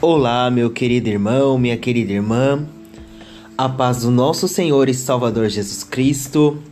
Olá, 0.00 0.48
meu 0.48 0.70
querido 0.70 1.08
irmão, 1.08 1.58
minha 1.58 1.76
querida 1.76 2.12
irmã. 2.12 2.64
A 3.56 3.68
paz 3.68 4.02
do 4.02 4.12
nosso 4.12 4.46
Senhor 4.46 4.88
e 4.88 4.94
Salvador 4.94 5.48
Jesus 5.48 5.82
Cristo. 5.82 6.62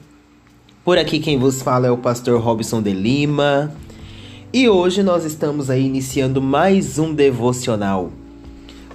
Por 0.85 0.97
aqui 0.97 1.19
quem 1.19 1.37
vos 1.37 1.61
fala 1.61 1.89
é 1.89 1.91
o 1.91 1.99
pastor 1.99 2.41
Robson 2.41 2.81
de 2.81 2.93
Lima. 2.93 3.75
E 4.53 4.69
hoje 4.69 5.03
nós 5.03 5.25
estamos 5.25 5.71
aí 5.71 5.85
iniciando 5.85 6.41
mais 6.41 7.01
um 7.01 7.13
devocional. 7.13 8.13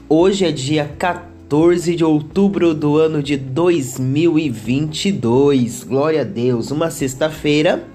Hoje 0.07 0.45
é 0.45 0.51
dia 0.53 0.89
14 0.97 1.93
de 1.93 2.05
outubro 2.05 2.73
do 2.73 2.97
ano 2.97 3.21
de 3.21 3.35
2022. 3.35 5.83
Glória 5.83 6.21
a 6.21 6.23
Deus, 6.23 6.71
uma 6.71 6.89
sexta-feira. 6.89 7.85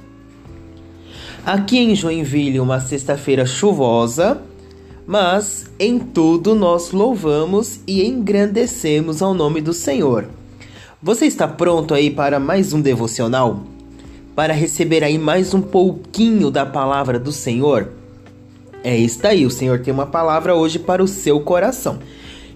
Aqui 1.47 1.79
em 1.79 1.95
Joinville, 1.95 2.61
uma 2.61 2.79
sexta-feira 2.79 3.47
chuvosa 3.47 4.43
mas 5.07 5.67
em 5.79 5.99
tudo 5.99 6.55
nós 6.55 6.91
louvamos 6.91 7.79
e 7.87 8.05
engrandecemos 8.05 9.23
ao 9.23 9.33
nome 9.33 9.61
do 9.61 9.73
Senhor. 9.73 10.29
Você 11.01 11.27
está 11.27 11.47
pronto 11.47 11.95
aí 11.95 12.11
para 12.11 12.41
mais 12.41 12.73
um 12.73 12.81
devocional? 12.81 13.61
Para 14.35 14.53
receber 14.53 15.05
aí 15.05 15.17
mais 15.17 15.55
um 15.55 15.63
pouquinho 15.63 16.51
da 16.51 16.67
palavra 16.67 17.19
do 17.19 17.31
Senhor? 17.31 17.93
É 18.83 18.97
isso 18.97 19.25
aí, 19.27 19.47
o 19.47 19.51
Senhor 19.51 19.81
tem 19.81 19.95
uma 19.95 20.07
palavra 20.07 20.55
hoje 20.55 20.79
para 20.79 21.03
o 21.03 21.09
seu 21.09 21.41
coração. 21.41 21.99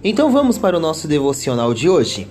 Então 0.03 0.31
vamos 0.31 0.57
para 0.57 0.75
o 0.75 0.79
nosso 0.79 1.07
devocional 1.07 1.73
de 1.73 1.87
hoje? 1.89 2.27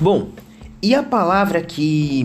Bom, 0.00 0.28
e 0.80 0.94
a 0.94 1.02
palavra 1.02 1.60
que 1.60 2.24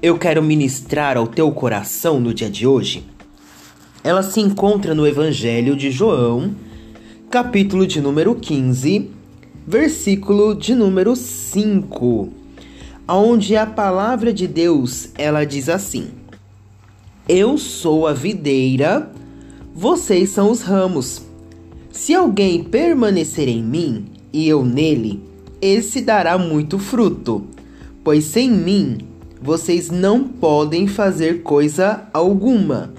eu 0.00 0.16
quero 0.16 0.40
ministrar 0.40 1.16
ao 1.16 1.26
teu 1.26 1.50
coração 1.50 2.20
no 2.20 2.32
dia 2.32 2.48
de 2.48 2.64
hoje? 2.64 3.02
Ela 4.04 4.22
se 4.22 4.38
encontra 4.38 4.94
no 4.94 5.04
Evangelho 5.04 5.74
de 5.74 5.90
João, 5.90 6.54
capítulo 7.28 7.88
de 7.88 8.00
número 8.00 8.36
15, 8.36 9.10
versículo 9.66 10.54
de 10.54 10.76
número 10.76 11.16
5, 11.16 12.28
onde 13.08 13.56
a 13.56 13.66
palavra 13.66 14.32
de 14.32 14.46
Deus, 14.46 15.08
ela 15.18 15.44
diz 15.44 15.68
assim: 15.68 16.10
Eu 17.28 17.58
sou 17.58 18.06
a 18.06 18.12
videira, 18.12 19.10
vocês 19.74 20.30
são 20.30 20.52
os 20.52 20.62
ramos. 20.62 21.22
Se 21.90 22.14
alguém 22.14 22.62
permanecer 22.62 23.48
em 23.48 23.60
mim 23.60 24.06
e 24.32 24.48
eu 24.48 24.64
nele, 24.64 25.27
esse 25.60 26.00
dará 26.00 26.38
muito 26.38 26.78
fruto, 26.78 27.44
pois 28.04 28.24
sem 28.24 28.50
mim 28.50 28.98
vocês 29.40 29.90
não 29.90 30.24
podem 30.24 30.86
fazer 30.86 31.42
coisa 31.42 32.08
alguma. 32.12 32.92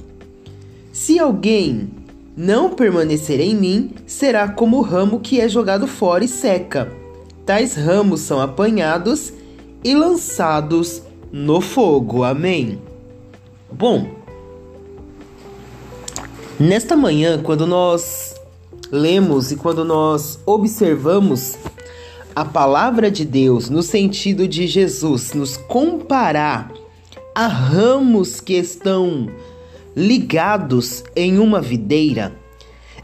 Se 0.92 1.20
alguém 1.20 1.90
não 2.36 2.70
permanecer 2.70 3.40
em 3.40 3.56
mim, 3.56 3.92
será 4.08 4.48
como 4.48 4.78
o 4.78 4.82
ramo 4.82 5.20
que 5.20 5.42
é 5.42 5.50
jogado 5.50 5.88
fora 5.88 6.24
e 6.24 6.28
seca. 6.28 6.92
Tais 7.46 7.76
ramos 7.76 8.22
são 8.22 8.40
apanhados 8.40 9.34
e 9.84 9.96
lançados 9.96 11.02
no 11.32 11.60
fogo. 11.60 12.24
Amém. 12.24 12.80
Bom, 13.72 14.08
nesta 16.60 16.96
manhã, 16.96 17.42
quando 17.42 17.68
nós 17.68 18.36
lemos 18.92 19.52
e 19.52 19.56
quando 19.56 19.84
nós 19.84 20.40
observamos 20.46 21.58
a 22.36 22.46
palavra 22.46 23.10
de 23.10 23.26
Deus 23.26 23.70
no 23.70 23.82
sentido 23.82 24.48
de 24.48 24.68
Jesus 24.68 25.34
nos 25.34 25.58
comparar 25.58 26.72
a 27.34 27.48
ramos 27.48 28.40
que 28.40 28.54
estão 28.54 29.30
ligados 29.96 31.04
em 31.16 31.40
uma 31.40 31.62
videira, 31.62 32.34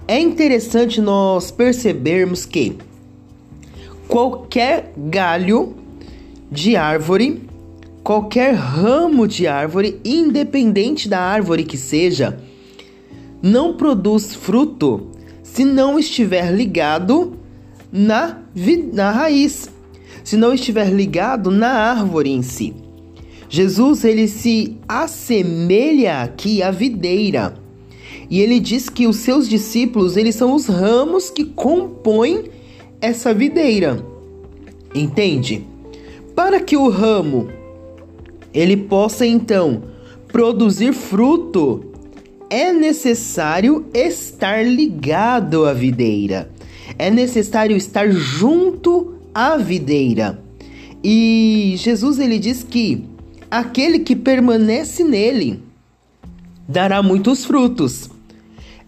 é 0.07 0.19
interessante 0.19 1.01
nós 1.01 1.51
percebermos 1.51 2.45
que 2.45 2.77
qualquer 4.07 4.93
galho 4.95 5.75
de 6.51 6.75
árvore, 6.75 7.43
qualquer 8.03 8.53
ramo 8.53 9.27
de 9.27 9.47
árvore, 9.47 9.99
independente 10.05 11.09
da 11.09 11.19
árvore 11.19 11.63
que 11.63 11.77
seja, 11.77 12.39
não 13.41 13.75
produz 13.75 14.35
fruto 14.35 15.07
se 15.41 15.65
não 15.65 15.97
estiver 15.97 16.51
ligado 16.53 17.44
na, 17.91 18.39
na 18.93 19.11
raiz, 19.11 19.69
se 20.23 20.35
não 20.35 20.53
estiver 20.53 20.89
ligado 20.89 21.51
na 21.51 21.69
árvore 21.69 22.31
em 22.31 22.41
si. 22.41 22.73
Jesus 23.47 24.03
ele 24.03 24.27
se 24.27 24.75
assemelha 24.87 26.21
aqui 26.21 26.61
à 26.63 26.71
videira. 26.71 27.53
E 28.29 28.41
ele 28.41 28.59
diz 28.59 28.89
que 28.89 29.07
os 29.07 29.17
seus 29.17 29.47
discípulos, 29.47 30.17
eles 30.17 30.35
são 30.35 30.53
os 30.53 30.65
ramos 30.65 31.29
que 31.29 31.45
compõem 31.45 32.45
essa 32.99 33.33
videira. 33.33 34.03
Entende? 34.95 35.63
Para 36.35 36.59
que 36.59 36.75
o 36.75 36.89
ramo 36.89 37.47
ele 38.53 38.75
possa 38.75 39.25
então 39.25 39.83
produzir 40.27 40.91
fruto, 40.91 41.85
é 42.49 42.73
necessário 42.73 43.85
estar 43.93 44.65
ligado 44.65 45.65
à 45.65 45.73
videira 45.73 46.54
é 46.97 47.09
necessário 47.09 47.75
estar 47.75 48.09
junto 48.11 49.15
à 49.33 49.57
videira. 49.57 50.41
E 51.03 51.75
Jesus 51.77 52.19
ele 52.19 52.39
diz 52.39 52.63
que 52.63 53.03
aquele 53.49 53.99
que 53.99 54.15
permanece 54.15 55.03
nele 55.03 55.61
dará 56.67 57.03
muitos 57.03 57.45
frutos. 57.45 58.09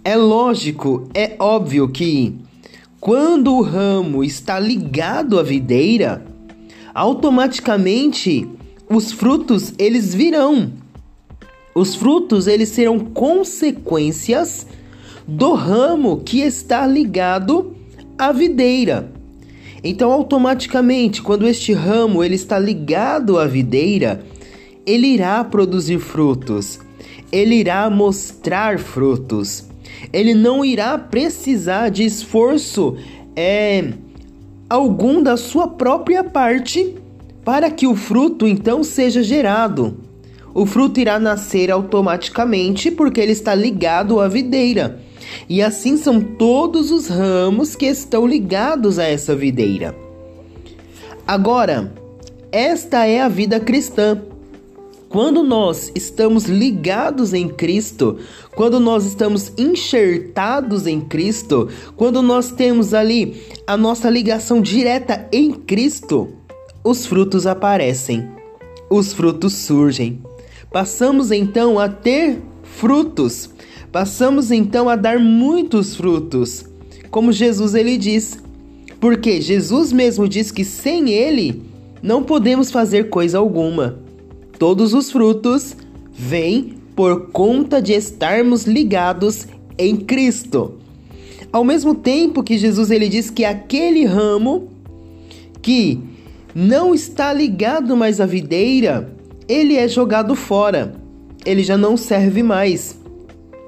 É 0.03 0.16
lógico, 0.16 1.09
é 1.13 1.35
óbvio 1.38 1.90
que 1.90 2.35
quando 3.00 3.53
o 3.53 3.62
ramo 3.62 4.24
está 4.24 4.59
ligado 4.59 5.38
à 5.38 5.44
videira, 5.44 6.25
automaticamente 6.94 8.47
os 8.90 9.12
frutos 9.12 9.74
eles 9.78 10.16
virão. 10.16 10.72
Os 11.75 11.94
frutos 11.94 12.47
eles 12.47 12.69
serão 12.69 12.97
consequências 12.97 14.66
do 15.28 15.53
ramo 15.53 16.22
que 16.25 16.40
está 16.40 16.88
ligado 16.88 17.76
a 18.17 18.31
videira. 18.31 19.11
Então, 19.83 20.11
automaticamente, 20.11 21.22
quando 21.22 21.47
este 21.47 21.72
ramo 21.73 22.23
ele 22.23 22.35
está 22.35 22.57
ligado 22.57 23.38
à 23.38 23.45
videira, 23.45 24.23
ele 24.85 25.07
irá 25.07 25.44
produzir 25.44 26.00
frutos. 26.00 26.79
Ele 27.31 27.55
irá 27.55 27.89
mostrar 27.89 28.79
frutos. 28.79 29.66
Ele 30.11 30.33
não 30.33 30.63
irá 30.63 30.97
precisar 30.97 31.89
de 31.89 32.03
esforço 32.03 32.97
é, 33.35 33.93
algum 34.69 35.22
da 35.22 35.37
sua 35.37 35.67
própria 35.67 36.23
parte 36.23 36.96
para 37.43 37.69
que 37.69 37.87
o 37.87 37.96
fruto 37.96 38.47
então 38.47 38.84
seja 38.84 39.22
gerado. 39.22 39.97
O 40.53 40.66
fruto 40.66 40.99
irá 40.99 41.19
nascer 41.19 41.69
automaticamente 41.69 42.90
porque 42.90 43.22
ele 43.22 43.31
está 43.31 43.53
ligado 43.53 44.19
à 44.19 44.28
videira. 44.28 44.99
E 45.47 45.62
assim 45.62 45.97
são 45.97 46.22
todos 46.22 46.91
os 46.91 47.08
ramos 47.08 47.76
que 47.76 47.85
estão 47.85 48.26
ligados 48.26 49.00
a 49.00 49.03
essa 49.03 49.35
videira. 49.35 49.96
Agora, 51.28 51.94
esta 52.52 53.06
é 53.06 53.22
a 53.22 53.28
vida 53.28 53.59
cristã. 53.59 54.22
Quando 55.09 55.41
nós 55.41 55.91
estamos 55.96 56.46
ligados 56.46 57.34
em 57.34 57.47
Cristo, 57.47 58.18
quando 58.56 58.79
nós 58.79 59.06
estamos 59.06 59.53
enxertados 59.58 60.85
em 60.85 61.00
Cristo, 61.00 61.70
quando 61.96 62.22
nós 62.22 62.52
temos 62.52 62.94
ali 62.94 63.41
a 63.66 63.78
nossa 63.78 64.09
ligação 64.09 64.62
direta 64.62 65.28
em 65.32 65.52
Cristo, 65.53 66.29
os 66.84 67.06
frutos 67.06 67.47
aparecem, 67.47 68.29
os 68.90 69.14
frutos 69.14 69.53
surgem. 69.53 70.22
Passamos 70.72 71.32
então 71.32 71.79
a 71.79 71.88
ter 71.88 72.41
frutos 72.64 73.50
Passamos 73.99 74.52
então 74.52 74.88
a 74.88 74.96
dar 74.96 75.17
muitos 75.17 75.96
frutos, 75.96 76.64
como 77.09 77.32
Jesus 77.32 77.73
ele 77.73 77.97
diz. 77.97 78.38
Porque 78.99 79.41
Jesus 79.41 79.91
mesmo 79.91 80.29
diz 80.29 80.52
que 80.52 80.64
sem 80.64 81.09
ele 81.09 81.64
não 82.03 82.22
podemos 82.22 82.70
fazer 82.70 83.09
coisa 83.09 83.40
alguma. 83.40 83.97
Todos 84.59 84.94
os 84.94 85.09
frutos 85.11 85.76
vêm 86.14 86.76
por 86.96 87.32
conta 87.32 87.82
de 87.82 87.94
estarmos 87.94 88.66
ligados 88.66 89.47
em 89.79 89.96
Cristo. 89.96 90.76
Ao 91.52 91.64
mesmo 91.64 91.96
tempo 91.96 92.43
que 92.43 92.55
Jesus 92.55 92.91
ele 92.91 93.09
diz 93.09 93.32
que 93.32 93.43
aquele 93.43 94.05
ramo 94.05 94.67
que 95.59 96.00
não 96.53 96.93
está 96.93 97.34
ligado 97.34 97.97
mais 97.97 98.22
à 98.22 98.28
videira, 98.28 99.11
ele 99.50 99.76
é 99.76 99.88
jogado 99.88 100.35
fora. 100.35 100.93
Ele 101.43 101.64
já 101.64 101.76
não 101.76 101.97
serve 101.97 102.43
mais. 102.43 102.97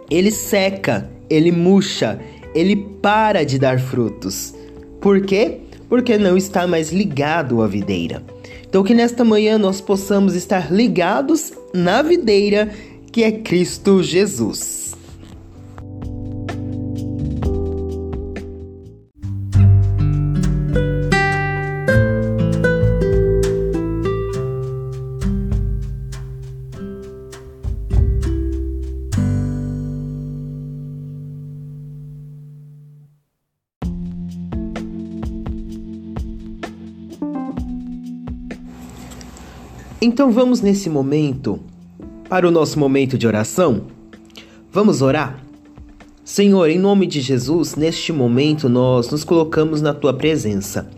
Ele 0.09 0.31
seca, 0.31 1.09
ele 1.29 1.51
murcha, 1.51 2.19
ele 2.55 2.75
para 3.01 3.43
de 3.43 3.59
dar 3.59 3.79
frutos. 3.79 4.53
Por 4.99 5.21
quê? 5.21 5.59
Porque 5.87 6.17
não 6.17 6.35
está 6.35 6.67
mais 6.67 6.91
ligado 6.91 7.61
à 7.61 7.67
videira. 7.67 8.23
Então, 8.67 8.83
que 8.83 8.93
nesta 8.93 9.23
manhã 9.23 9.57
nós 9.57 9.81
possamos 9.81 10.35
estar 10.35 10.71
ligados 10.71 11.53
na 11.73 12.01
videira 12.01 12.71
que 13.11 13.23
é 13.23 13.31
Cristo 13.31 14.03
Jesus. 14.03 14.93
Então 40.01 40.31
vamos 40.31 40.61
nesse 40.61 40.89
momento 40.89 41.59
para 42.29 42.47
o 42.47 42.51
nosso 42.51 42.79
momento 42.79 43.17
de 43.17 43.27
oração? 43.27 43.87
Vamos 44.71 45.01
orar? 45.01 45.43
Senhor, 46.23 46.69
em 46.69 46.79
nome 46.79 47.05
de 47.05 47.19
Jesus, 47.19 47.75
neste 47.75 48.13
momento 48.13 48.69
nós 48.69 49.09
nos 49.09 49.25
colocamos 49.25 49.81
na 49.81 49.93
tua 49.93 50.13
presença. 50.13 50.89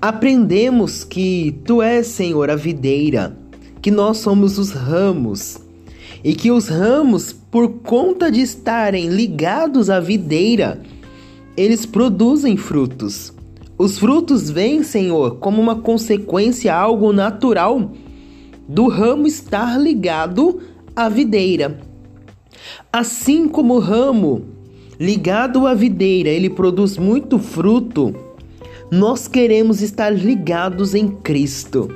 Aprendemos 0.00 1.02
que 1.02 1.58
tu 1.64 1.82
és, 1.82 2.06
Senhor, 2.06 2.50
a 2.50 2.54
videira, 2.54 3.36
que 3.82 3.90
nós 3.90 4.18
somos 4.18 4.58
os 4.60 4.70
ramos 4.70 5.58
e 6.22 6.36
que 6.36 6.52
os 6.52 6.68
ramos, 6.68 7.32
por 7.32 7.68
conta 7.80 8.30
de 8.30 8.42
estarem 8.42 9.08
ligados 9.08 9.90
à 9.90 9.98
videira, 9.98 10.80
eles 11.56 11.84
produzem 11.84 12.56
frutos. 12.56 13.32
Os 13.76 13.98
frutos 13.98 14.48
vêm, 14.48 14.84
Senhor, 14.84 15.38
como 15.38 15.60
uma 15.60 15.74
consequência, 15.74 16.72
algo 16.72 17.12
natural 17.12 17.90
do 18.68 18.88
ramo 18.88 19.26
estar 19.26 19.78
ligado 19.78 20.60
à 20.94 21.08
videira. 21.08 21.78
Assim 22.92 23.48
como 23.48 23.74
o 23.74 23.78
ramo 23.78 24.46
ligado 24.98 25.66
à 25.66 25.74
videira, 25.74 26.30
ele 26.30 26.48
produz 26.48 26.96
muito 26.96 27.38
fruto, 27.38 28.14
nós 28.90 29.26
queremos 29.26 29.82
estar 29.82 30.10
ligados 30.10 30.94
em 30.94 31.08
Cristo. 31.08 31.88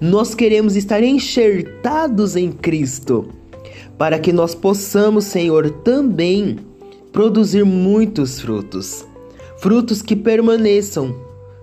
Nós 0.00 0.34
queremos 0.34 0.76
estar 0.76 1.02
enxertados 1.02 2.36
em 2.36 2.50
Cristo, 2.50 3.28
para 3.96 4.18
que 4.18 4.32
nós 4.32 4.54
possamos, 4.54 5.24
Senhor, 5.24 5.70
também 5.70 6.58
produzir 7.12 7.64
muitos 7.64 8.40
frutos. 8.40 9.06
Frutos 9.58 10.02
que 10.02 10.14
permaneçam, 10.14 11.14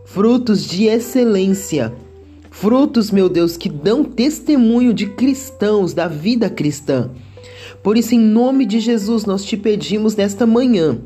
frutos 0.06 0.66
de 0.66 0.86
excelência, 0.86 1.94
Frutos, 2.54 3.10
meu 3.10 3.28
Deus, 3.28 3.58
que 3.58 3.68
dão 3.68 4.04
testemunho 4.04 4.94
de 4.94 5.08
cristãos, 5.08 5.92
da 5.92 6.08
vida 6.08 6.52
cristã. 6.52 7.10
Por 7.82 7.98
isso, 7.98 8.14
em 8.14 8.20
nome 8.20 8.68
de 8.68 8.80
Jesus, 8.80 9.26
nós 9.26 9.44
te 9.44 9.58
pedimos 9.58 10.16
nesta 10.16 10.46
manhã 10.46 11.00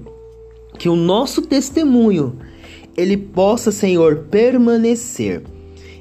que 0.77 0.89
o 0.89 0.95
nosso 0.95 1.41
testemunho 1.41 2.35
ele 2.97 3.15
possa, 3.15 3.71
Senhor, 3.71 4.25
permanecer 4.29 5.41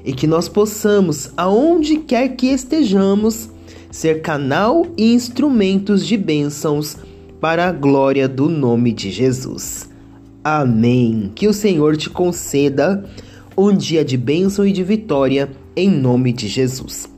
e 0.03 0.11
que 0.11 0.27
nós 0.27 0.49
possamos, 0.49 1.31
aonde 1.37 1.99
quer 1.99 2.35
que 2.35 2.47
estejamos, 2.47 3.49
ser 3.89 4.21
canal 4.21 4.85
e 4.97 5.13
instrumentos 5.13 6.05
de 6.05 6.17
bênçãos 6.17 6.97
para 7.39 7.69
a 7.69 7.71
glória 7.71 8.27
do 8.27 8.49
nome 8.49 8.91
de 8.91 9.09
Jesus. 9.09 9.89
Amém. 10.43 11.31
Que 11.33 11.47
o 11.47 11.53
Senhor 11.53 11.95
te 11.95 12.09
conceda 12.09 13.09
um 13.57 13.75
dia 13.75 14.05
de 14.05 14.15
bênção 14.15 14.67
e 14.67 14.71
de 14.71 14.83
vitória, 14.83 15.49
em 15.75 15.89
nome 15.89 16.31
de 16.31 16.47
Jesus. 16.47 17.16